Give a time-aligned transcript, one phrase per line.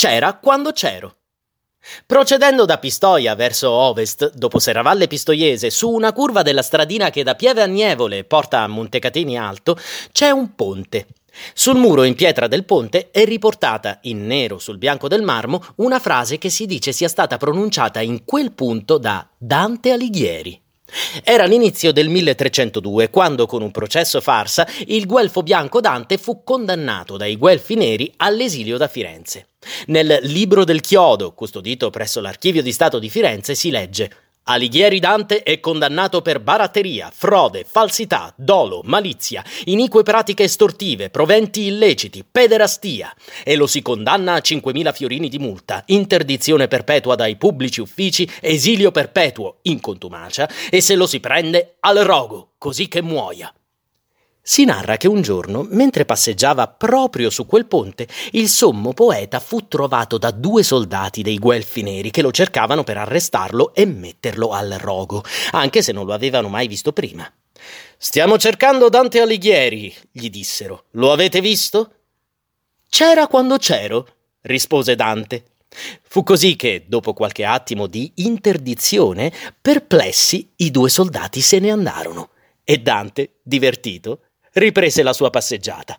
[0.00, 1.16] c'era quando c'ero.
[2.06, 7.34] Procedendo da Pistoia verso ovest, dopo Serravalle Pistoiese, su una curva della stradina che da
[7.34, 9.76] Pieve Agnievole porta a Montecatini Alto,
[10.10, 11.08] c'è un ponte.
[11.52, 15.98] Sul muro in pietra del ponte è riportata, in nero sul bianco del marmo, una
[15.98, 20.62] frase che si dice sia stata pronunciata in quel punto da Dante Alighieri.
[21.22, 27.16] Era l'inizio del 1302, quando con un processo farsa il guelfo bianco Dante fu condannato
[27.16, 29.48] dai guelfi neri all'esilio da Firenze.
[29.86, 34.10] Nel Libro del Chiodo, custodito presso l'Archivio di Stato di Firenze, si legge
[34.50, 42.24] Alighieri Dante è condannato per baratteria, frode, falsità, dolo, malizia, inique pratiche estortive, proventi illeciti,
[42.28, 43.14] pederastia
[43.44, 48.90] e lo si condanna a 5.000 fiorini di multa, interdizione perpetua dai pubblici uffici, esilio
[48.90, 53.54] perpetuo in contumacia e se lo si prende al rogo, così che muoia.
[54.42, 59.68] Si narra che un giorno, mentre passeggiava proprio su quel ponte, il sommo poeta fu
[59.68, 64.76] trovato da due soldati dei Guelfi neri che lo cercavano per arrestarlo e metterlo al
[64.78, 67.30] rogo, anche se non lo avevano mai visto prima.
[67.98, 70.84] Stiamo cercando Dante Alighieri, gli dissero.
[70.92, 71.92] Lo avete visto?
[72.88, 74.06] C'era quando c'ero,
[74.42, 75.44] rispose Dante.
[76.02, 82.30] Fu così che, dopo qualche attimo di interdizione, perplessi i due soldati se ne andarono
[82.64, 84.20] e Dante, divertito,
[84.52, 85.96] riprese la sua passeggiata.